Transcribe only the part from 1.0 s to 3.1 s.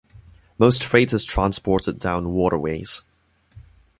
is transported down waterways.